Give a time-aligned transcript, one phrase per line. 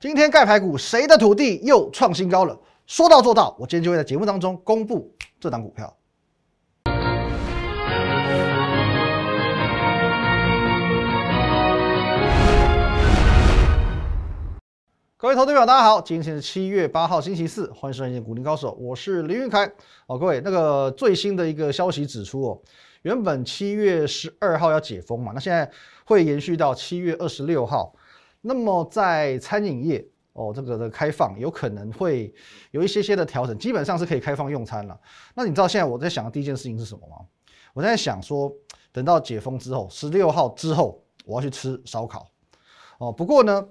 [0.00, 2.56] 今天盖牌股谁的土地又创新高了？
[2.86, 5.92] 说到做到，我今天就会在节目当中公布这档股票。
[15.16, 19.68] 各位投资者，大家好，今天是七月八号星期四，欢迎收看《股林高手》，我是林云凯。
[20.06, 22.62] 哦，各位，那个最新的一个消息指出哦，
[23.02, 25.68] 原本七月十二号要解封嘛，那现在
[26.04, 27.92] 会延续到七月二十六号。
[28.40, 32.32] 那么在餐饮业哦，这个的开放有可能会
[32.70, 34.98] 有一些些的调整，基本上是可以开放用餐了。
[35.34, 37.16] 那你知道现在我在想的第一件事情是什么吗？
[37.74, 38.52] 我在想说，
[38.92, 42.30] 等到解封之后，十六号之后，我要去吃烧烤。
[42.98, 43.68] 哦，不过呢，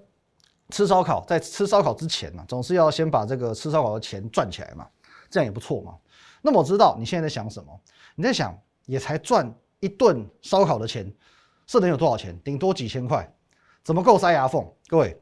[0.70, 4.88] 吃烧烤在吃烧烤之前呢，总是要先把这个吃烧烤的钱赚起来嘛，
[5.30, 5.96] 这样也不错嘛。
[6.42, 7.82] 那么我知道你现在在想什么？
[8.16, 11.12] 你在想，也才赚一顿烧烤的钱，
[11.66, 12.38] 是能有多少钱？
[12.44, 13.34] 顶多几千块。
[13.88, 14.68] 怎么够塞牙缝？
[14.90, 15.18] 各位，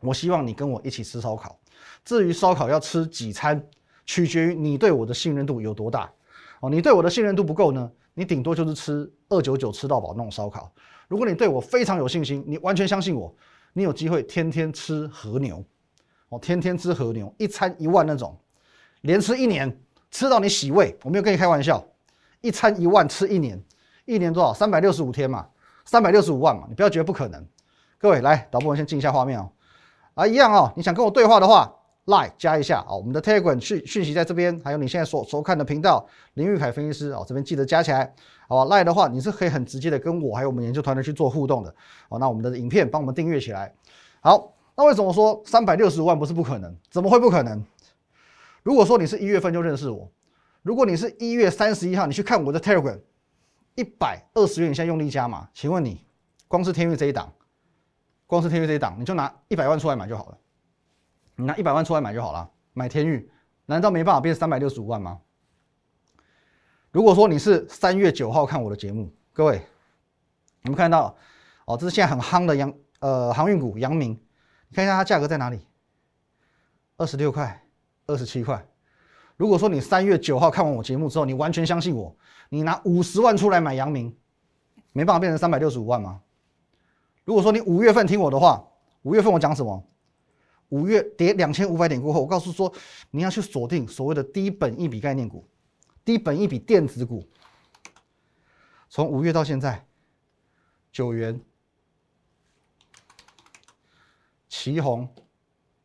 [0.00, 1.58] 我希望你跟我一起吃烧烤。
[2.04, 3.66] 至于烧烤要吃几餐，
[4.04, 6.12] 取决于你对我的信任度有多大。
[6.60, 10.70] 哦，你对我的信任度不够呢，你顶多就是吃二九九吃到饱那种烧烤。
[11.08, 13.34] 如果你对我非常有信心，你完全相信我，
[13.72, 15.64] 你有机会天天吃和牛。
[16.28, 18.38] 哦，天天吃和牛，一餐一万那种，
[19.00, 19.74] 连吃一年，
[20.10, 20.94] 吃到你洗胃。
[21.02, 21.82] 我没有跟你开玩笑，
[22.42, 23.58] 一餐一万吃一年，
[24.04, 24.52] 一年多少？
[24.52, 25.48] 三百六十五天嘛，
[25.86, 27.42] 三百六十五万嘛，你不要觉得不可能。
[28.02, 29.52] 各位来，导播，先静一下画面哦。
[30.14, 30.72] 啊，一样哦。
[30.74, 31.70] 你想跟我对话的话
[32.06, 32.94] ，Line 加一下啊。
[32.94, 38.10] 我们的 Telegram 讯讯息在这边，还有你现在所收看的频道林玉凯分析师哦，这边记得加起来，
[38.48, 41.74] 好吧？Line 的话，你是可以很直接的跟我还有我们研究团队去做互动的
[42.08, 42.18] 哦。
[42.18, 43.70] 那我们的影片帮我们订阅起来。
[44.22, 46.74] 好，那为什么说三百六十五万不是不可能？
[46.90, 47.62] 怎么会不可能？
[48.62, 50.10] 如果说你是一月份就认识我，
[50.62, 52.98] 如果你是一月三十一号你去看我的 Telegram，
[53.74, 56.02] 一百二十元以下用力加码，请问你
[56.48, 57.30] 光是天域这一档？
[58.30, 60.38] 光是天域这档，你就拿一百万出来买就好了。
[61.34, 63.28] 你拿一百万出来买就好了，买天域，
[63.66, 65.18] 难道没办法变三百六十五万吗？
[66.92, 69.60] 如果说你是三月九号看我的节目，各位，
[70.62, 71.16] 你们看到
[71.64, 74.12] 哦，这是现在很夯的阳呃航运股阳明，
[74.68, 75.66] 你看一下它价格在哪里？
[76.98, 77.60] 二十六块，
[78.06, 78.64] 二十七块。
[79.36, 82.16] 如果说你三月九号看完我节目之后，你完全相信我，
[82.48, 84.16] 你拿五十万出来买阳明，
[84.92, 86.20] 没办法变成三百六十五万吗？
[87.30, 88.60] 如果说你五月份听我的话，
[89.02, 89.80] 五月份我讲什么？
[90.70, 92.72] 五月跌两千五百点过后，我告诉说
[93.12, 95.48] 你要去锁定所谓的低本一笔概念股、
[96.04, 97.24] 低本一笔电子股。
[98.88, 99.86] 从五月到现在，
[100.90, 101.40] 九元、
[104.48, 105.08] 旗红，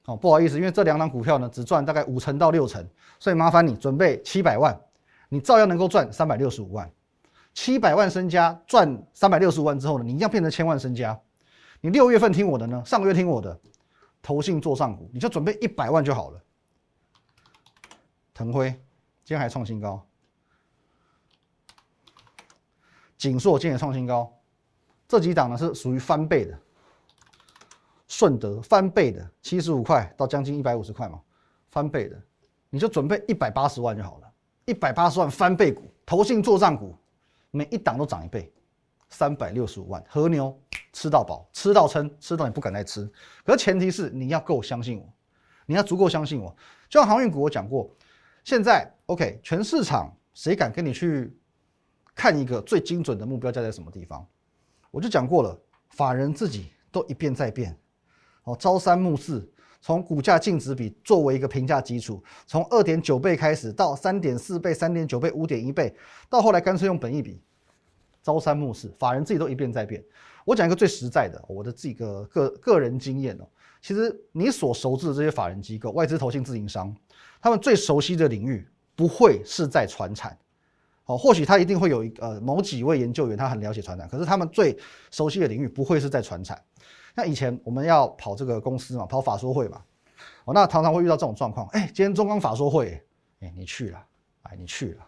[0.06, 2.84] 哦，不好意思，因为这两档股票呢只赚大概五成到六成，
[3.20, 4.76] 所以麻烦你准备七百万，
[5.30, 6.92] 你照样能够赚三百六十五万。
[7.54, 11.22] 七百万身家赚三百六十五万之后呢，你一样变成千万身家。
[11.85, 13.56] 你六月份听我的呢，上个月听我的，
[14.19, 16.41] 投信做上股，你就准备一百万就好了。
[18.34, 18.72] 腾辉
[19.23, 20.03] 今天还创新高，
[23.19, 24.35] 锦硕今天也创新高，
[25.07, 26.59] 这几档呢是属于翻倍的。
[28.07, 31.22] 顺德翻倍的，七十五块到将近一百五十块嘛，
[31.69, 32.19] 翻倍的，
[32.72, 34.34] 你就准备一百八十万就好了。
[34.66, 36.97] 一百八十万翻倍股，投信做账股，
[37.52, 38.52] 每一档都涨一倍。
[39.09, 40.59] 三百六十五万和牛
[40.96, 43.06] 吃到饱，吃到撑，吃到你不敢再吃。
[43.44, 45.14] 可是前提是你要够相信我，
[45.66, 46.56] 你要足够相信我。
[46.88, 47.94] 就像航运股，我讲过，
[48.46, 51.38] 现在 OK，全市场谁敢跟你去
[52.16, 54.26] 看一个最精准的目标价在什么地方？
[54.90, 57.78] 我就讲过了，法人自己都一变再变。
[58.46, 59.52] 哦，朝三暮四，
[59.82, 65.94] 从股价净值比作为一个评价基础，从二点九倍开始，到三点四倍、三点九倍、五点一倍，
[66.30, 67.42] 到后来干脆用本益比。
[68.24, 70.02] 朝三暮四，法人自己都一变再变。
[70.46, 73.48] 我讲一个最实在的，我的自己个个个人经验哦。
[73.82, 76.96] 其实你所熟知的这些法人机构、外资投信自营商，
[77.42, 80.38] 他们最熟悉的领域不会是在船产。
[81.06, 84.76] 哦，或许他一定会有一呃某几位研究员，他很了解船产，可是他们最
[85.12, 86.60] 熟悉的领域不会是在船产。
[87.14, 89.84] 那以前我们要跑这个公司嘛，跑法说会嘛，
[90.46, 91.68] 哦，那常常会遇到这种状况。
[91.68, 93.00] 哎，今天中钢法说会，
[93.40, 94.03] 哎，你去了，
[94.44, 95.08] 哎，你去了。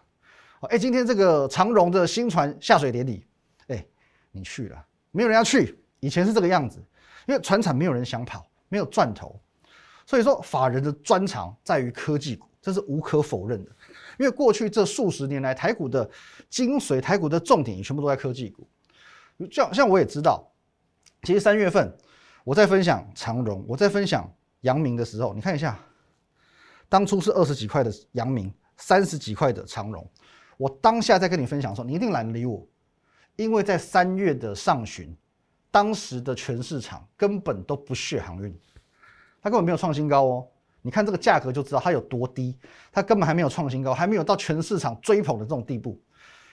[0.68, 3.26] 哎，今天这个长荣的新船下水典礼，
[3.66, 3.84] 哎，
[4.30, 4.84] 你去了，
[5.18, 5.76] 没有人要去。
[5.98, 6.78] 以前是这个样子，
[7.26, 9.36] 因为船厂没有人想跑，没有赚头，
[10.06, 13.70] 所以说法人的专长在于科技股，这是无可否认的。
[14.16, 16.08] 因为过去这数十年来，台股的
[16.48, 18.64] 精髓、台股的重点也全部都在科技股。
[19.50, 20.48] 像像我也知道，
[21.24, 21.92] 其实三月份
[22.44, 25.76] 我在分享长荣，我在分享阳明的时候，你看一下，
[26.88, 30.08] 当初是二十几块的阳明，三十几块的长荣。
[30.56, 32.64] 我当下在跟你分享的时候，你一定懒得理我，
[33.38, 35.16] 因为在三月的上旬，
[35.70, 38.52] 当时的全市场根本都不屑航运，
[39.40, 40.48] 它根本没有创新高哦。
[40.82, 42.58] 你看这个价格就知道它有多低，
[42.90, 46.00] 它根本还没有创新高，还没有到全市场追捧的这种地步。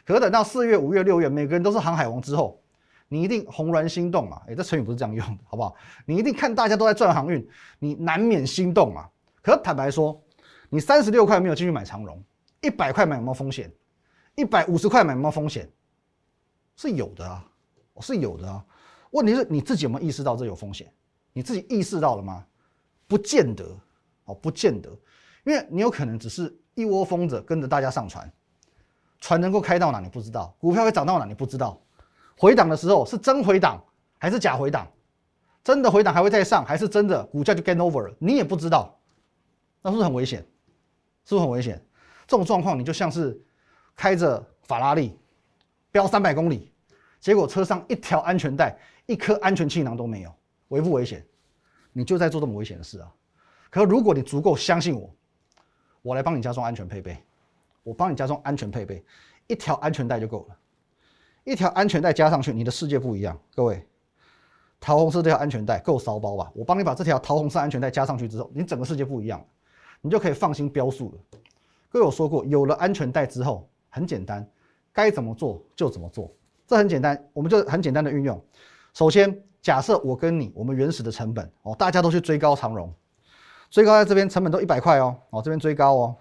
[0.06, 2.62] 可是等到四月、五月、六月，每个人都是航海王之后，
[3.08, 4.40] 你一定红鸾心动嘛？
[4.48, 5.74] 哎，这成语不是这样用的，好不好？
[6.06, 7.44] 你一定看大家都在赚航运，
[7.80, 9.10] 你难免心动嘛。
[9.42, 10.24] 可是坦白说，
[10.70, 12.24] 你三十六块没有进去买长荣，
[12.62, 13.74] 一百块买有没有风险？
[14.36, 15.68] 一百五十块买有没有风险？
[16.75, 17.45] 是有的啊，
[18.01, 18.66] 是有的啊。
[19.12, 20.92] 问题是你自己有没有意识到这有风险？
[21.33, 22.45] 你自己意识到了吗？
[23.07, 23.66] 不见得。
[24.27, 24.89] 哦，不见得，
[25.44, 28.27] 因为你有可能只是一窝蜂着跟着大家上船，
[29.19, 31.80] 船能够开到哪你不知道，股票会涨到哪你不知道，
[32.36, 33.80] 回档的时候是真回档
[34.18, 34.92] 还是假回档，
[35.63, 39.00] 真的回档还会再上，还是真的股价就 get over 了，你也不知道，
[39.83, 40.39] 那是不是很危险？
[41.24, 41.80] 是不是很危险？
[42.25, 43.39] 这种状况你就像是
[43.95, 45.16] 开着法拉利
[45.95, 46.74] 飙三百公里，
[47.21, 50.36] 结果车上一条安全带、一颗安全气囊都没有，
[50.68, 51.25] 危不危险？
[51.94, 53.09] 你就在做这么危险的事啊！
[53.69, 55.09] 可如果你足够相信我，
[56.01, 57.18] 我来帮你加装安全配备，
[57.81, 59.01] 我帮你加装安全配备，
[59.47, 60.57] 一条安全带就够了，
[61.45, 63.39] 一条安全带加上去，你的世界不一样。
[63.56, 63.88] 各位，
[64.81, 66.51] 桃红色这条安全带够骚包吧？
[66.53, 69.42] 我帮你把这条桃红色安全带加上去之后，你整个世界不一样，
[70.01, 71.39] 你就可以放心飙速了。
[71.88, 74.45] 各位我说过，有了安全带之后，很简单，
[74.95, 76.33] 该怎么做就怎么做，
[76.65, 78.42] 这很简单，我们就很简单的运用。
[78.94, 82.92] 首先，假设我跟你，我们原始的成本哦，大家都去追高长荣。
[83.69, 86.15] 追高在这边成本都一百块哦，哦这边追高哦，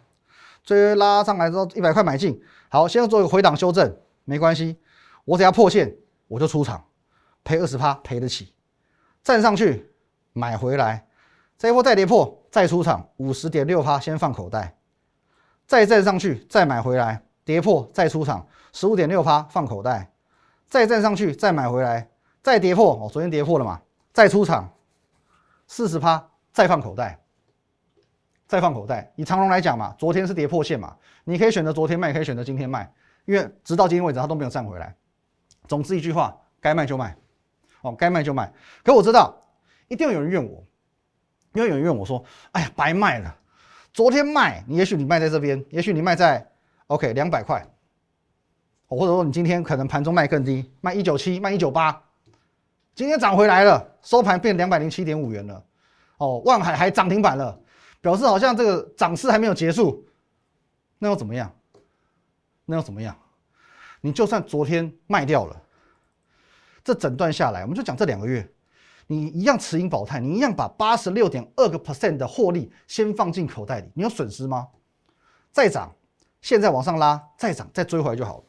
[0.65, 4.77] 追拉上来之后一百块买进，好，先做一个回档修正，没关系，
[5.25, 5.95] 我只要破线
[6.27, 6.85] 我就出场，
[7.45, 8.53] 赔二十趴赔得起，
[9.23, 9.93] 站上去
[10.33, 11.07] 买回来，
[11.57, 14.77] 这一波再跌破再出场五十点六趴先放口袋，
[15.67, 20.11] 再站上去再买回来，跌破再出场十五点六趴放口袋，
[20.69, 22.09] 再站上去再买回来，
[22.43, 23.81] 再跌破哦昨天跌破了嘛，
[24.13, 24.73] 再出场
[25.67, 27.19] 四十趴再放口袋。
[28.47, 29.11] 再放口袋。
[29.17, 30.95] 以长龙来讲嘛，昨天是跌破线嘛，
[31.25, 32.93] 你可以选择昨天卖，可以选择今天卖，
[33.25, 34.95] 因为直到今天为止它都没有站回来。
[35.67, 37.17] 总之一句话，该卖就卖，
[37.81, 38.53] 哦，该卖就卖。
[38.85, 39.35] 可我知道，
[39.89, 40.63] 一定有人怨我，
[41.55, 43.35] 因为有人怨我说，哎呀，白卖了。
[43.95, 46.47] 昨天卖，你也许你卖在这边，也许你卖在
[46.89, 47.67] OK 两百块，
[48.87, 52.03] 或者说你今天可能盘中卖更低，卖一九七，卖一九八，
[52.95, 55.65] 今天涨回来了，收盘变两百零七点五元了，
[56.19, 57.61] 哦，万海还涨停板了。
[58.01, 60.07] 表示好像这个涨势还没有结束，
[60.99, 61.51] 那又怎么样？
[62.67, 63.17] 那又怎么样？
[64.03, 65.63] 你就算昨天卖掉了，
[66.85, 68.47] 这整段下来，我们就讲这两个月，
[69.07, 74.69] 你一样持盈保泰，你一样把八十六点二个 percent 的获利先放进口袋里，你有损失吗？
[75.51, 75.91] 再涨，
[76.45, 78.45] 现在往上拉，再涨，再追回来就好了，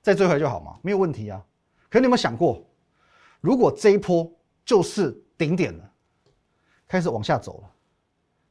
[0.00, 1.44] 再追回来就好嘛，没有问题啊。
[1.88, 2.64] 可你有没有想过，
[3.40, 4.32] 如果这一波
[4.64, 5.92] 就是顶点了，
[6.86, 7.70] 开始往下走了？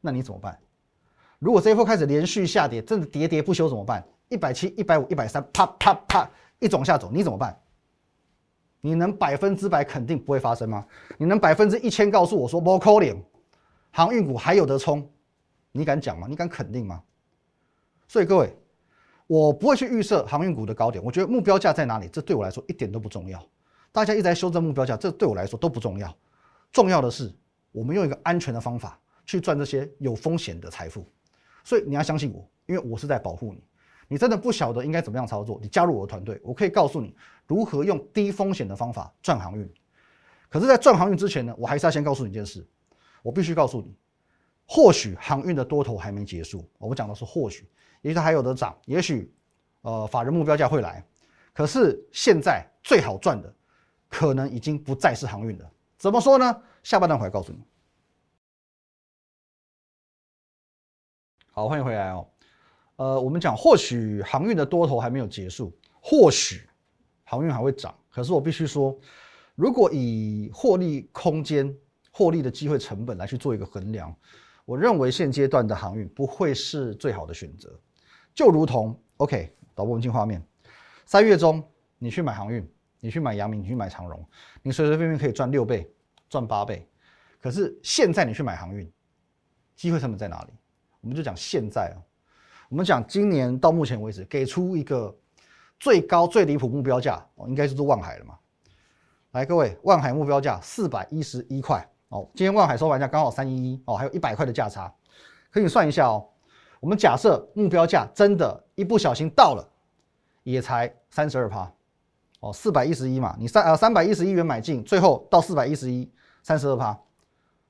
[0.01, 0.59] 那你怎么办？
[1.39, 4.05] 如果这一波开始连续下跌，真的喋喋不休怎么办？
[4.27, 6.29] 一百七、一百五、一百三，啪啪啪，
[6.59, 7.57] 一直往下走，你怎么办？
[8.81, 10.85] 你能百分之百肯定不会发生吗？
[11.17, 13.23] 你能百分之一千告诉我说不可能，
[13.89, 15.09] 航运股还有得冲？
[15.71, 16.27] 你敢讲吗？
[16.27, 17.01] 你敢肯定吗？
[18.09, 18.53] 所以各位，
[19.25, 23.41] 我不会去预设航运股的高点，我觉得目标价在哪里，这对我来说一点都不重要。
[23.93, 26.13] 大家一直在修正目标价，这对我来说都不重要。
[26.73, 27.33] 重要的是，
[27.71, 28.99] 我们用一个安全的方法。
[29.25, 31.05] 去赚这些有风险的财富，
[31.63, 33.63] 所以你要相信我，因为我是在保护你。
[34.07, 39.71] 你真的不晓得应该怎么样操作，你加入我的团队，我可以告诉你如何用低风险的方法赚航运。
[40.49, 42.67] 可是，在赚航运之前呢，我还是要先告诉你一件事，
[43.21, 43.95] 我必须告诉你，
[44.67, 46.67] 或许航运的多头还没结束。
[46.79, 47.69] 我们讲的是或许，
[48.01, 49.33] 也许它还有得涨，也许
[49.81, 51.05] 呃法人目标价会来。
[51.53, 53.53] 可是现在最好赚的，
[54.07, 55.71] 可能已经不再是航运了。
[55.97, 56.61] 怎么说呢？
[56.83, 57.59] 下半段我会告诉你。
[61.51, 62.25] 好，欢迎回来哦。
[62.95, 66.69] 呃，我们讲，或许航运的多头还没有结束，或许
[67.25, 67.93] 航运还会涨。
[68.09, 68.97] 可是我必须说，
[69.55, 71.75] 如果以获利空间、
[72.11, 74.15] 获利的机会成本来去做一个衡量，
[74.63, 77.77] 我认为现阶段的航运不会是最好的选择。
[78.33, 80.43] 就如同，OK，导播，我们进画面。
[81.05, 81.63] 三月中
[81.97, 82.65] 你去买航运，
[82.99, 84.23] 你去买阳明，你去买长荣，
[84.61, 85.91] 你随随便便可以赚六倍、
[86.29, 86.87] 赚八倍。
[87.41, 88.91] 可是现在你去买航运，
[89.75, 90.53] 机会成本在哪里？
[91.01, 91.97] 我们就讲现在啊，
[92.69, 95.17] 我们讲今年到目前为止给出一个
[95.79, 98.37] 最高最离谱目标价哦，应该就是万海了嘛。
[99.31, 104.93] 来，各位，万海目标价四百一十一块哦，今天万海收盘价刚好三一一哦，还有一百块的价差，
[105.49, 106.27] 可以算一下哦。
[106.79, 109.67] 我们假设目标价真的一不小心到了，
[110.43, 111.71] 也才三十二趴
[112.39, 116.09] 哦，四百一十一嘛，你三呃三百一十一元买进，最后到四百一十一，
[116.41, 116.97] 三十二趴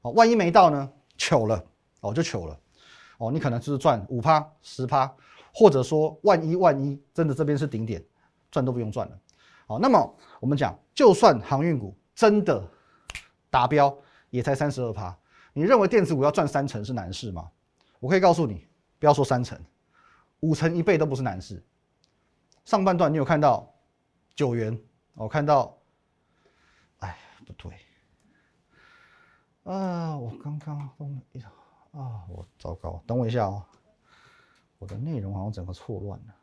[0.01, 0.89] 哦，万一没到呢？
[1.17, 1.61] 糗了
[2.01, 2.57] 哦，就糗了
[3.17, 5.11] 哦，你可能就是赚五趴、十趴，
[5.53, 8.01] 或者说万一万一真的这边是顶点，
[8.51, 9.19] 赚都不用赚了。
[9.67, 12.63] 好，那么我们讲，就算航运股真的
[13.49, 13.93] 达标，
[14.29, 15.13] 也才三十二趴。
[15.51, 17.49] 你认为电子股要赚三成是难事吗？
[17.99, 18.65] 我可以告诉你，
[18.99, 19.57] 不要说三成，
[20.41, 21.63] 五成一倍都不是难事。
[22.65, 23.73] 上半段你有看到
[24.35, 24.77] 九元，
[25.13, 25.75] 我看到，
[26.99, 27.73] 哎，不对，
[29.63, 33.65] 啊，我刚刚东一啊，我糟糕，等我一下哦，
[34.77, 36.35] 我的内容好像整个错乱了，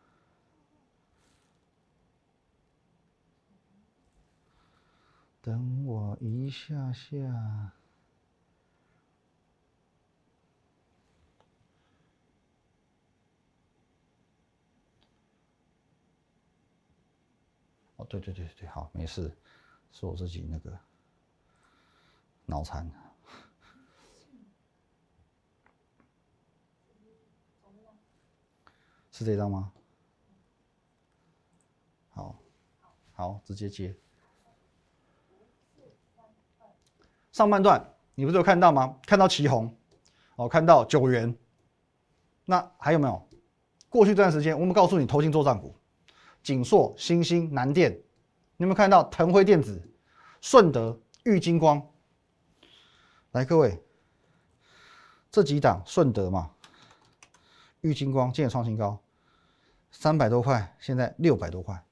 [5.43, 7.73] 等我一下下。
[17.97, 19.35] 哦，对对对对，好，没事，
[19.91, 20.79] 是我自己那个
[22.45, 22.91] 脑残。
[29.11, 29.73] 是这张吗？
[32.11, 32.39] 好，
[33.13, 33.97] 好，直接接。
[37.33, 37.83] 上半段
[38.15, 38.99] 你不是有看到吗？
[39.07, 39.75] 看到旗红，
[40.37, 41.35] 哦，看到九元。
[42.45, 43.29] 那还有没有？
[43.89, 45.75] 过去这段时间，我们告诉你，投进作战股。
[46.47, 47.91] 锦硕、新星、南电，
[48.57, 49.83] 你有没有看到腾辉电子、
[50.41, 51.85] 顺德、玉金光？
[53.33, 53.83] 来，各位，
[55.29, 56.49] 这几档顺德嘛，
[57.81, 58.97] 玉金光今天创新高，
[59.91, 61.85] 三百多块，现在六百多块，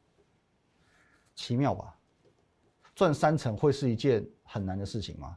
[1.34, 1.92] 奇妙吧？
[2.94, 5.36] 赚三成会是一件很难的事情吗？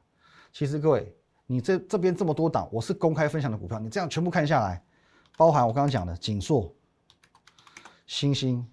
[0.53, 1.11] 其实各位，
[1.47, 4.85] 你这这边这么多档，我是公开分享的股票，你这样全部看下来，
[5.35, 6.71] 包含我刚刚讲的锦硕、
[8.05, 8.63] 新星。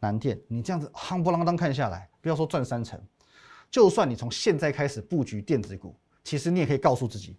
[0.00, 3.00] 南电，你这样子夯不啷当看下来，不要说赚三成，
[3.70, 7.36] 就算你从现在开始布局电子股，其实你也可以告诉自己，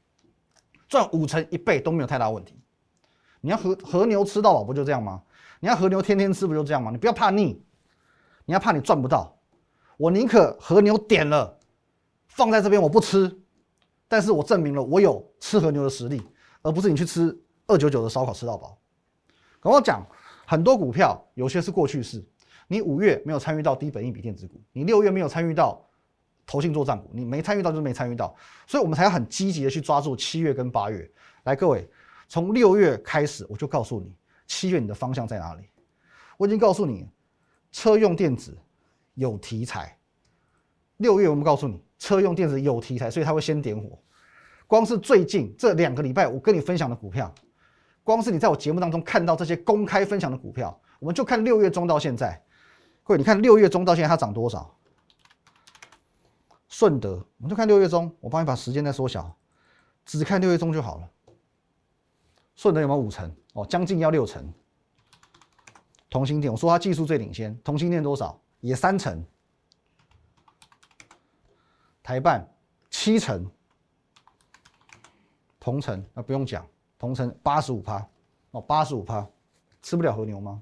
[0.87, 2.59] 赚五成一倍都没有太大问题。
[3.41, 5.23] 你要和和牛吃到饱不就这样吗？
[5.61, 6.91] 你要和牛天天吃不就这样吗？
[6.91, 7.63] 你不要怕腻，
[8.45, 9.33] 你要怕你赚不到。
[9.97, 11.57] 我宁可和牛点了
[12.27, 13.33] 放在这边我不吃，
[14.07, 16.21] 但是我证明了我有吃和牛的实力，
[16.61, 17.37] 而不是你去吃
[17.67, 18.77] 二九九的烧烤吃到饱。
[19.61, 20.05] 跟我讲，
[20.45, 22.21] 很多股票有些是过去式。
[22.71, 25.83] 你五月没有参与到低本一笔电子股，你六月没有参与到
[26.45, 28.35] 投信做账股，你没参与到就是没参与到，
[28.67, 31.09] 所以我们才要很积极的去抓住七月跟八月。
[31.45, 31.89] 来，各位，
[32.27, 34.13] 从六月开始我就告诉你，
[34.45, 35.63] 七月你的方向在哪里？
[36.37, 37.09] 我已经告诉你，
[37.71, 38.55] 车用电子
[39.15, 39.97] 有题材。
[40.97, 43.97] 六月我们告诉你，车用电子有题材，所以它会先点火。
[44.67, 47.33] 光是最近这两个礼拜我跟你分享的股票，
[48.03, 52.39] 光是你在我节目当中看到这些公开分享的股票，我们就看六月中到现在。
[53.09, 54.71] 各位，你看六月中到现在它涨多少？
[56.67, 59.35] 顺德，我们就看六月中，我帮你把时间再缩小，
[60.05, 61.09] 只看六月中就好了。
[62.55, 63.35] 顺德有没有五成？
[63.53, 64.53] 哦，将近要六成。
[66.07, 68.39] 同心电，我说它技术最领先，同心电多少？
[68.59, 69.25] 也三成。
[72.03, 72.47] 台办
[72.91, 73.43] 七成，
[75.59, 76.63] 同城那不用讲，
[76.99, 78.07] 同城八十五趴，
[78.51, 79.27] 哦，八十五趴，
[79.81, 80.61] 吃不了和牛吗？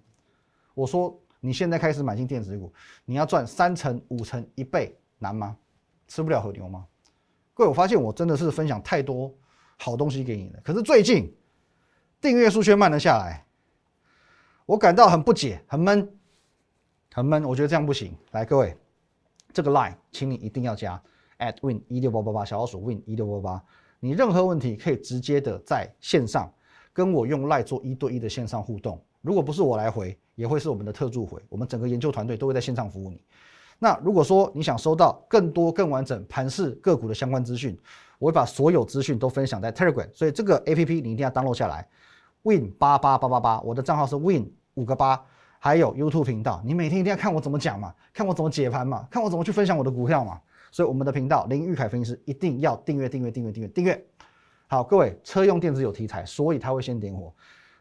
[0.74, 1.14] 我说。
[1.40, 2.74] 你现在开始买进电子股，
[3.06, 5.56] 你要赚三成、五成、一倍难吗？
[6.08, 6.86] 吃不了和牛吗？
[7.54, 9.34] 各位，我发现我真的是分享太多
[9.78, 11.36] 好东西给你了，可是最近
[12.22, 13.46] 订阅数却慢了下来，
[14.66, 16.18] 我感到很不解、很闷、
[17.14, 17.44] 很闷。
[17.46, 18.16] 我觉得这样不行。
[18.32, 18.76] 来，各位，
[19.52, 21.02] 这个 line，请你一定要加
[21.40, 23.64] at win 一六八八八小老鼠 win 一六八八，
[24.00, 26.52] 你任何问题可以直接的在线上
[26.94, 29.04] 跟我用 line 做一对一的线上互动。
[29.28, 30.18] 如果不是我来回。
[30.38, 33.20] 也会是我们的特助回，我们整个研究团队都会在线上服务你。
[33.80, 37.76] 那如果说你想收到更多、更完整盘市个股的相关资讯，
[38.20, 41.88] 我会把所有资讯都分享在 Telegram，所以这个 APP 你一定要 download 下来。
[42.44, 45.20] Win 八八八八八，我的账号是 Win 五个八，
[45.58, 50.40] 还有 YouTube 频道，你每天一定要看我怎么讲嘛，看我怎么解盘嘛，看我怎么去分享我的股票嘛。
[50.72, 54.06] 所以我们的频道林玉凯分析师一定要订阅、订阅、订阅、订阅、订阅。
[54.68, 57.34] 好，各位，车用电子有题材，所以它会先点火。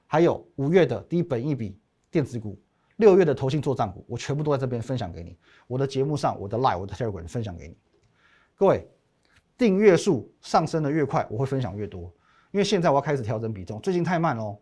[0.07, 1.79] 还有五月的低本一笔。
[2.09, 2.59] 电子股
[2.97, 5.37] 六月的投信做账股，我全部都在这边分享给你。
[5.67, 7.77] 我的节目上，我的 live，我的 telegram 分享给你。
[8.55, 8.89] 各位，
[9.59, 12.05] 订阅数上升的越快，我会分享越多。
[12.53, 14.57] 因为现在我要开始调整比重，最近太慢哦。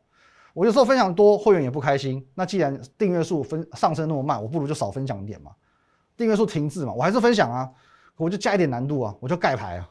[0.53, 2.27] 我有时候分享多，会员也不开心。
[2.35, 5.53] 那既然订阅数分上升那么慢，我不如就少分享一点嘛。
[6.17, 7.71] 订阅数停滞嘛，我还是分享啊，
[8.17, 9.89] 我就加一点难度啊，我就盖牌啊，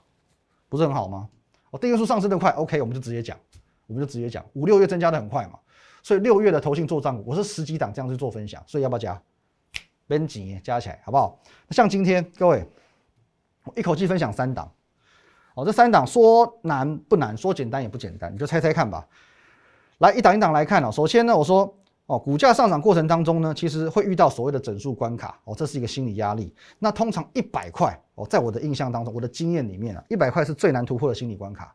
[0.68, 1.30] 不是很好吗？
[1.70, 3.38] 我订阅数上升的快，OK，我们就直接讲，
[3.88, 5.60] 我们就直接讲，五六月增加的很快嘛。
[6.02, 9.22] 所以六月的投信做账，我是十几档这样去做分享，所以要不要加？
[10.06, 11.40] 编辑加起来好不好？
[11.66, 12.68] 那像今天各位，
[13.64, 14.70] 我一口气分享三档，
[15.56, 19.08] 哦，这三档说难不难，说简单也不简单，你就猜猜看吧。
[20.00, 20.92] 来一档一档来看哦。
[20.92, 21.74] 首先呢，我说
[22.08, 26.54] 哦，股价上涨过程当中呢，其实会遇到所谓的整数关卡哦，这是一个心理压力。
[26.80, 31.74] 那通常一百块哦，在我的印象当中，我的经验里面啊，一百块是最难突破的心理关卡，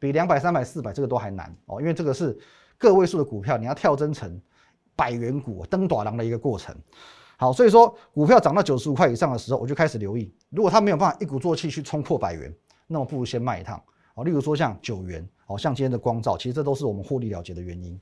[0.00, 2.36] 比两百、三百、四百这个都还难哦，因为这个是
[2.78, 4.40] 个位数的股票，你要跳增成
[4.96, 6.74] 百元股登短廊的一个过程。
[7.36, 12.52] 好，所以说股票涨到九十五块以上的时候，我就开始留意，如果它没有办法一鼓作气去冲破百元，
[12.86, 13.80] 那我不如先卖一趟。
[14.14, 17.98] 哦，例如说像九元，哦，像今天的光照，其实这都是我们获利了结的原因。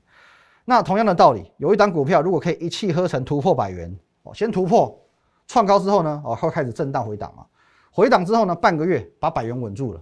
[0.65, 4.99] 那同样的道理，有一档股票如果可以一气呵成突破百元，哦，先突破
[5.47, 7.45] 创高之后呢，哦，会开始震荡回档嘛，
[7.91, 10.01] 回档之后呢，半个月把百元稳住了，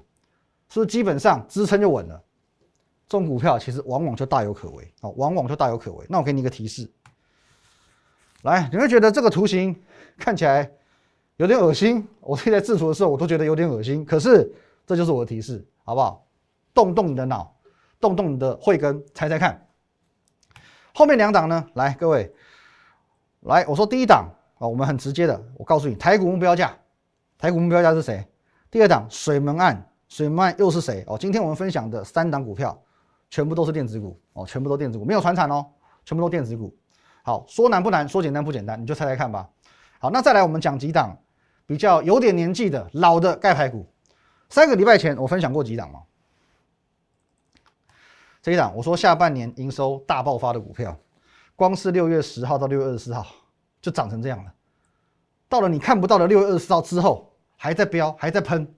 [0.70, 2.24] 是不是基本上支撑就稳了？
[3.08, 6.06] 这种股票其实往往就大有可为，哦，往往就大有可为。
[6.10, 6.90] 那我给你一个提示，
[8.44, 9.82] 来，你会觉得这个图形
[10.18, 10.70] 看起来
[11.38, 14.54] 有点恶心，我自己在制图的时候我都觉得有点恶心，可是
[14.86, 15.66] 这就是我的提示。
[15.88, 16.28] 好不好？
[16.74, 17.56] 动动你的脑，
[17.98, 19.66] 动动你的慧根，猜猜看。
[20.94, 21.66] 后面两档呢？
[21.76, 22.30] 来，各位，
[23.44, 26.78] 来，我说第一档啊，我们很直接的，我告诉你，台股目标价，
[27.38, 28.28] 台股目标价是谁？
[28.70, 31.04] 第二档水门案，水门案又是谁？
[31.08, 32.80] 哦，今天我们分享的三档股票，
[33.30, 35.66] 全部都是电子股哦，全部都电子股，没有船产哦，
[36.06, 36.74] 全部都电子股。
[37.24, 39.50] 好，说难不难，说简单不简单，你就猜猜看吧。
[40.00, 41.18] 好，那再来我们讲几档
[41.66, 43.86] 比较有点年纪的老的盖牌股。
[44.50, 46.04] 三个礼拜前，我分享过几档嘛？
[48.42, 50.98] 这一档我说下半年营收大爆发的股票，
[51.58, 53.26] 光是六月十号到六月二十四号
[53.82, 54.54] 就涨成这样了。
[55.50, 58.74] 到了你看不到的六月二十四号之后，还在飙，还在喷。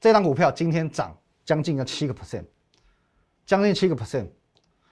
[0.00, 2.44] 这档股票今天涨将近要七个 percent，
[3.44, 4.28] 将近七个 percent。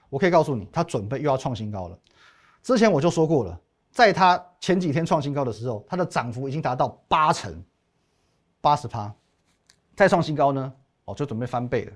[0.08, 1.98] 我可以告诉你，它准备又要创新高了。
[2.62, 3.60] 之前我就说过了，
[3.90, 7.62] 在它前几天创新高的时候，它的涨幅已经达到八成，
[8.60, 9.12] 八十趴。
[9.94, 10.72] 再创新高呢？
[11.04, 11.92] 哦，就准备翻倍了，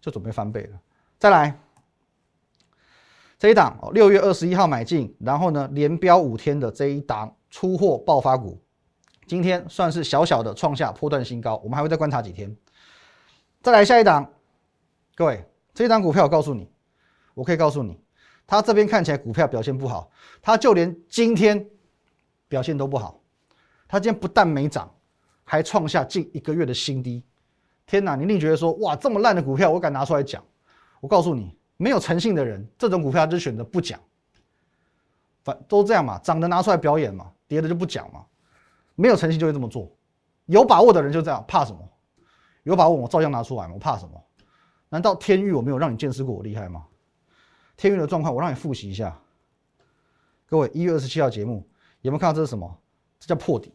[0.00, 0.80] 就准备翻倍了。
[1.18, 1.58] 再来
[3.38, 8.58] 这一档哦，六月二十一号买进，然后呢连标五天的这一档出货爆发股，
[9.26, 11.56] 今天算是小小的创下波段新高。
[11.64, 12.54] 我们还会再观察几天。
[13.62, 14.30] 再来下一档，
[15.14, 16.70] 各位，这一档股票我告诉你，
[17.34, 18.00] 我可以告诉你，
[18.46, 20.10] 它这边看起来股票表现不好，
[20.40, 21.68] 它就连今天
[22.48, 23.20] 表现都不好，
[23.88, 24.90] 它今天不但没涨。
[25.48, 27.22] 还创下近一个月的新低，
[27.86, 28.16] 天哪！
[28.16, 30.42] 你一定觉得说，哇，这么烂的股票，我敢拿出来讲？
[30.98, 33.96] 我告诉你，没有诚信的人，这种股票就选择不讲。
[35.44, 38.24] 反都这样嘛，涨的拿出来表演嘛，跌的就不讲嘛。
[38.96, 39.96] 没有诚信就会这么做，
[40.46, 41.88] 有把握的人就这样，怕什么？
[42.64, 44.20] 有把握我照样拿出来，我怕什么？
[44.88, 46.84] 难道天域我没有让你见识过我厉害吗？
[47.76, 49.16] 天域的状况我让你复习一下。
[50.46, 51.68] 各位，一月二十七号节目
[52.00, 52.80] 有没有看到这是什么？
[53.20, 53.72] 这叫破底。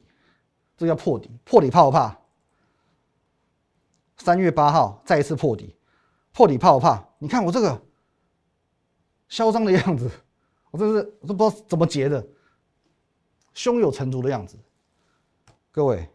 [0.78, 2.18] 这叫破底，破底怕不怕？
[4.18, 5.76] 三月八号再一次破底，
[6.34, 7.08] 破底怕不怕？
[7.20, 7.80] 你看我这个
[9.30, 10.10] 嚣张的样子，
[10.72, 12.28] 我真是我都不知道怎么结的，
[13.54, 14.58] 胸有成竹的样子。
[15.74, 16.06] 各位，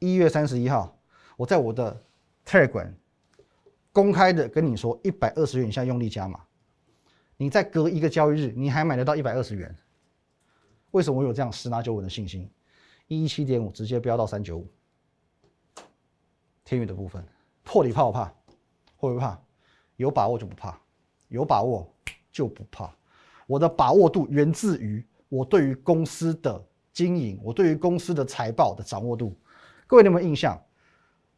[0.00, 1.00] 一月三十一号，
[1.36, 2.04] 我在我的
[2.44, 2.92] Telegram
[3.92, 6.40] 公开的跟你说，一百二十元以下用力加码，
[7.36, 9.72] 你再隔一个交易日，你还买得到一百二十元？
[10.90, 12.50] 为什么我有这样十拿九稳的信心？
[13.06, 14.66] 一一七点五直接飙到三九五，
[16.64, 17.24] 天宇的部分
[17.62, 18.24] 破底怕不怕？
[18.96, 19.40] 会不会怕？
[19.94, 20.76] 有把握就不怕，
[21.28, 21.88] 有把握
[22.32, 22.92] 就不怕。
[23.46, 26.60] 我的把握度源自于我对于公司的
[26.98, 29.32] 经营，我对于公司的财报的掌握度。
[29.86, 30.60] 各位你有没有印象？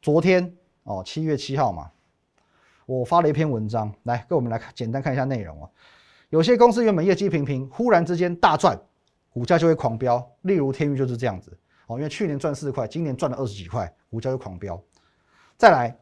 [0.00, 1.90] 昨天哦，七月七号嘛，
[2.86, 5.68] 我发了一篇文章，来跟我们来看，简单看一下内容啊。
[6.30, 8.80] 有些公司原本业绩平平，忽然之间大赚。
[9.28, 11.54] 股价就会狂飙，例如天域就是这样子
[11.88, 14.82] 哦，因为去年赚四块，今年赚了二十几块，股价就狂飙。
[15.58, 15.94] 再来，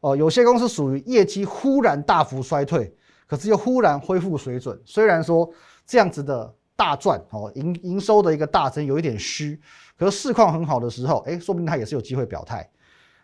[0.00, 2.96] 哦，有些公司属于业绩忽然大幅衰退，
[3.26, 4.80] 可是又忽然恢复水准。
[4.86, 5.52] 虽然说
[5.84, 9.60] 这样子的大赚哦，营营收的一个大增有一点虚，
[9.96, 12.70] 可是市况很好的时候，哎，说不定它也是有机会表态。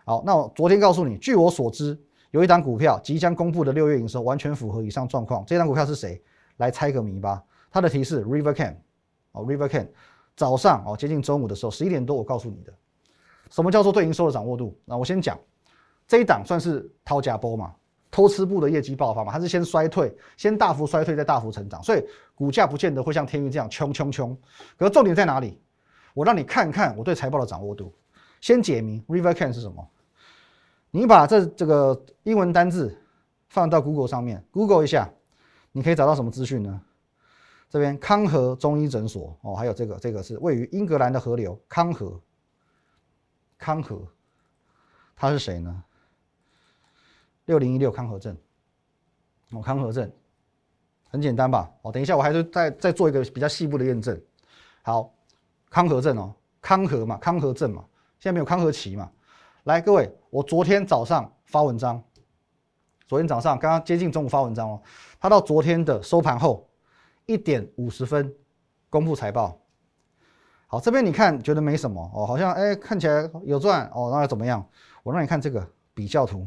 [0.05, 1.97] 好，那我昨天告诉你，据我所知，
[2.33, 5.45] 有一档股票即将公布的六月营收完全符合以上状况。
[5.47, 6.21] 这档股票是谁？
[6.57, 7.41] 来猜个谜吧。
[7.71, 8.75] 它的提示：River Cam。
[9.31, 9.89] 哦，River Can，
[10.37, 12.73] 早上哦，接近中午的时候，十一点多，我告诉你的，
[13.51, 14.77] 什么叫做对营收的掌握度？
[14.85, 15.39] 那我先讲，
[16.09, 17.73] 这一档算是掏假波嘛，
[18.15, 24.39] 偷吃部的业绩爆发嘛，它是先衰退，先大幅衰退，再大幅成长，所以股价不见得会像天域这样冲冲冲。
[24.79, 25.61] 可重点在哪里？
[26.15, 27.93] 我让你看看我对财报的掌握度。
[28.41, 29.85] 先解谜，River Can 是什么？
[30.93, 32.97] 你把这这个英文单字
[33.49, 35.11] 放到 Google 上面，Google 一下，
[35.73, 36.81] 你可以找到什么资讯呢？
[37.69, 42.21] 这边康和中医诊所哦，还有这个，这个是位于英格兰的河流康和。
[43.59, 44.07] 康和，
[45.17, 45.83] 他是谁呢？
[47.47, 48.37] 六零一六康和正，
[49.53, 50.11] 哦，康和正，
[51.11, 51.71] 很简单吧？
[51.83, 54.19] 哦，等一下我还是再再做一个比较细部的验证。
[54.83, 55.13] 好，
[55.71, 57.85] 康和正哦，康和嘛，康和正嘛，
[58.19, 59.11] 现在没有康和奇嘛？
[59.65, 62.03] 来，各位，我昨天早上发文章，
[63.07, 64.83] 昨天早上刚刚接近中午发文章哦，
[65.21, 66.69] 他到昨天的收盘后
[67.27, 68.35] 一点五十分
[68.89, 69.59] 公布财报。
[70.67, 74.67] 好，这边你看觉得没什么哦，好像哎看起来有赚哦，那又怎么样？
[75.03, 76.47] 我让你看这个比较图。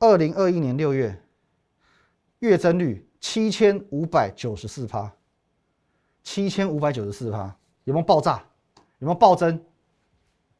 [0.00, 1.20] 二零二一年六月，
[2.38, 5.12] 月增率七千五百九十四趴，
[6.22, 8.44] 七千五百九十四趴，有没有爆炸？
[9.00, 9.60] 有没有暴增？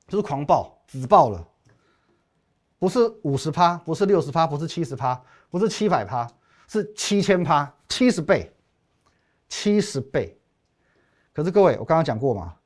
[0.09, 1.47] 就是狂暴，只爆了，
[2.79, 6.29] 不是五十趴，不是六十趴，不是七十趴，不是七百趴，
[6.67, 8.53] 是七千趴，七十倍，
[9.49, 10.37] 七十倍。
[11.33, 12.57] 可是各位，我刚刚讲过嘛，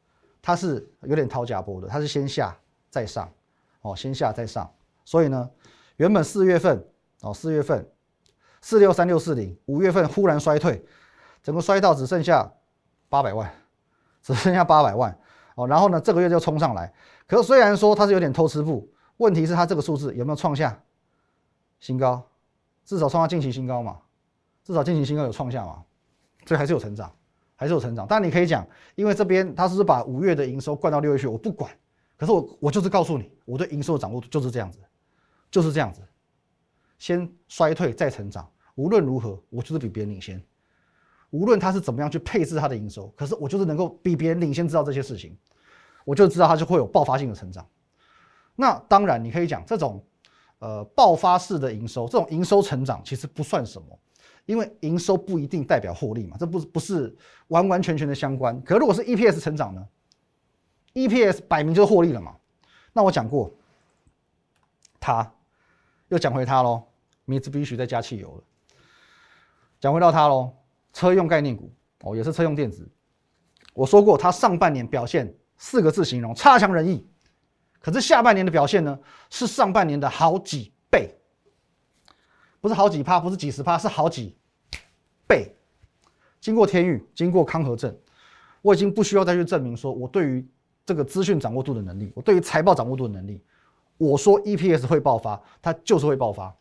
[0.40, 2.56] 它是有点掏假波的，它是先下
[2.88, 3.30] 再上，
[3.82, 4.72] 哦，先下再上，
[5.04, 5.50] 所以呢。
[6.02, 6.84] 原本四月份
[7.20, 7.88] 哦，四月份
[8.60, 10.84] 四六三六四零，五月份忽然衰退，
[11.44, 12.52] 整个衰到只剩下
[13.08, 13.48] 八百万，
[14.20, 15.16] 只剩下八百万
[15.54, 15.64] 哦。
[15.68, 16.92] 然后呢，这个月就冲上来。
[17.24, 20.76] 可是虽然说它是有点偷吃步，问题是它这个数字有没有创下
[21.78, 22.20] 新高？
[22.84, 23.98] 至少创下近期新高嘛？
[24.64, 25.84] 至少近期新高有创下嘛？
[26.46, 27.14] 所以还是有成长，
[27.54, 28.04] 还是有成长。
[28.08, 31.70] 但你可以讲，因为这边它是把五月的营收灌到六月去，我不管。
[32.16, 34.80] 可是我我就是告诉你，我对营收的掌握就是这样子。
[35.52, 36.02] 就是这样子，
[36.98, 38.50] 先衰退再成长。
[38.74, 40.42] 无论如何，我就是比别人领先。
[41.28, 45.36] 无论他是怎么样去配置他的营收，可是我就是能够比别人领先知道这些事情，
[46.06, 47.66] 我就知道他就会有爆发性的成长。
[48.56, 50.02] 那当然，你可以讲这种
[50.58, 53.98] 呃爆发式的营收，这种营收成长其实不算什么，
[54.46, 57.14] 因为营收不一定代表获利嘛，这不是不是
[57.48, 58.58] 完完全全的相关。
[58.62, 59.86] 可如果是 EPS 成长呢
[60.94, 62.36] ？EPS 摆明就是获利了嘛。
[62.94, 63.52] 那我讲过，
[64.98, 65.30] 他。
[66.12, 66.82] 又讲回它喽，
[67.24, 68.44] 米兹必须再加汽油了。
[69.80, 70.52] 讲回到它喽，
[70.92, 71.72] 车用概念股
[72.02, 72.86] 哦，也是车用电子。
[73.72, 77.08] 我说过，它上半年表现四个字形容差强人意，
[77.80, 78.98] 可是下半年的表现呢，
[79.30, 81.18] 是上半年的好几倍，
[82.60, 84.36] 不是好几趴，不是几十趴，是好几
[85.26, 85.56] 倍。
[86.42, 87.98] 经过天域，经过康和正，
[88.60, 90.46] 我已经不需要再去证明说我对于
[90.84, 93.42] 这个资讯掌握度的能力，我对于财报掌握度的能力。
[94.02, 96.52] 我说 EPS 会爆发，它就是会爆发。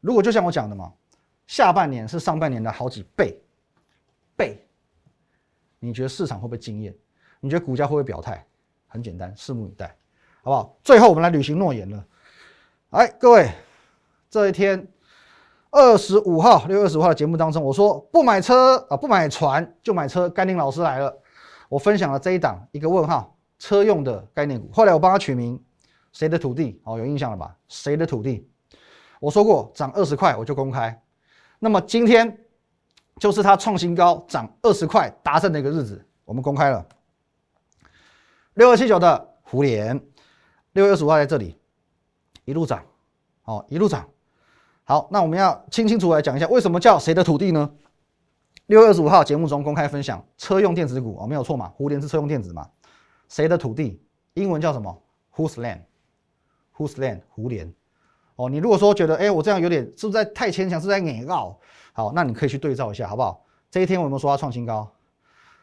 [0.00, 0.90] 如果就像我讲的嘛，
[1.46, 3.38] 下半年是上半年的好几倍，
[4.34, 4.66] 倍，
[5.78, 6.94] 你觉得市场会不会惊艳？
[7.40, 8.42] 你觉得股价会不会表态？
[8.88, 9.94] 很简单，拭目以待，
[10.42, 10.74] 好不好？
[10.82, 12.02] 最后我们来履行诺言了。
[12.88, 13.50] 哎，各位，
[14.30, 14.88] 这一天
[15.70, 20.26] 二十五号，六月二十五号的节目当中，我说不买车啊，不买船就买车。
[20.30, 21.14] 甘宁老师来了，
[21.68, 24.70] 我分享了这一档一个问号车用的概念股。
[24.72, 25.62] 后来我帮他取名。
[26.12, 26.80] 谁的土地？
[26.84, 27.56] 哦，有印象了吧？
[27.68, 28.48] 谁的土地？
[29.20, 31.02] 我说过涨二十块我就公开。
[31.58, 32.38] 那么今天
[33.18, 36.84] 就是它创新高涨二十块达成的一个日子，我们公开了。
[38.54, 39.98] 六二七九的胡联，
[40.72, 41.56] 六月二十五号在这里
[42.44, 42.84] 一路涨，
[43.44, 44.08] 哦，一路涨。
[44.84, 47.72] 好，那我们要清清楚楚来讲一下，为什么叫谁的土地呢？
[48.66, 51.68] 六月二十五号节目中公开分享车用电子股，哦，没有错嘛？
[51.76, 52.68] 胡联是车用电子嘛？
[53.28, 54.02] 谁的土地？
[54.34, 55.02] 英文叫什么
[55.36, 55.80] ？Whose land？
[56.76, 57.72] Whose land 胡联
[58.36, 61.56] 哦，你如果说觉得，哎，我这样有点是不是在太牵强，是在硬绕？
[61.92, 63.44] 好，那你可以去对照一下，好不好？
[63.70, 64.90] 这一天我们说它创新高，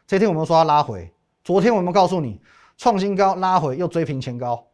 [0.06, 2.40] 这一天我们说它拉回，昨天我们告诉你
[2.76, 4.64] 创新高拉回又追平前高，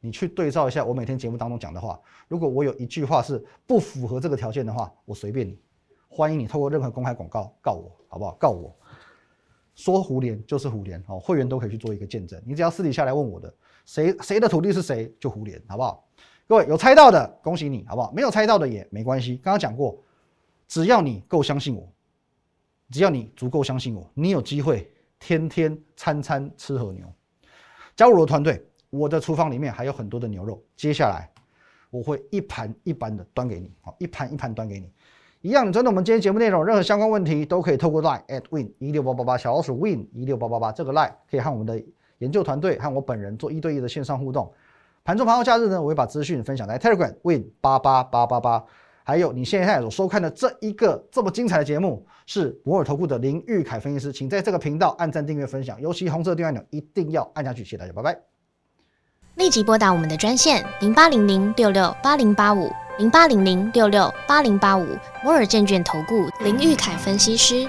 [0.00, 2.00] 你去对照一下我每天节目当中讲的话。
[2.28, 5.58] 如果我有一句话是不符合这个条件的话，我随便你，
[6.08, 8.36] 欢迎你透过任何公开广告告我，好不好？
[8.38, 8.74] 告我
[9.74, 13.52] 说胡联就是胡联哦，会员都可以去做一个见证，你只要私底下来问我的。
[13.86, 16.04] 谁谁的土地是谁就胡连，好不好？
[16.48, 18.12] 各位有猜到的，恭喜你，好不好？
[18.12, 19.36] 没有猜到的也没关系。
[19.36, 19.96] 刚刚讲过，
[20.68, 21.88] 只要你够相信我，
[22.90, 27.06] 只要你足够相信我，你有机会天天餐餐吃和牛。
[27.96, 31.30] 加入我的团队，我的厨房里面还有很多的牛肉，接下来
[31.90, 34.90] 我会一盘一盘的端给你，好，一盘一盘端给你。
[35.42, 41.80] 一样，针对我们今天节目内容，任何相关问题都可以透过 line at win 一六八八八小老鼠 win 一六八八八这个 line 可以和我们的。
[42.18, 44.52] 研究团队和我本人做一对一的线上互动，
[45.04, 48.64] 盘中盘后假日呢，我会把资讯分享在 Telegram Win 八八八八八。
[49.04, 58.18] 还有你现在所收看的这一个这么精彩的节目，是摩尔投顾的林玉凯分析师，请在这个频道按赞、订阅、分享，尤其红色订阅按钮一定要按下去，谢谢大家，拜拜。
[59.36, 64.84] 立即拨打我们的专线零八零零六六八零八五零八零零六六八零八五
[65.22, 67.68] 摩尔证券投顾林玉凯分析师。